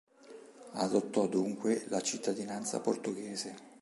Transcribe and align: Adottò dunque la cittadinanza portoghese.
Adottò 0.77 1.27
dunque 1.27 1.85
la 1.89 2.01
cittadinanza 2.01 2.79
portoghese. 2.79 3.55